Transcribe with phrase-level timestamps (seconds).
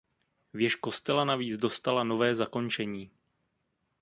[0.53, 3.11] Věž kostela navíc dostala nové zakončení.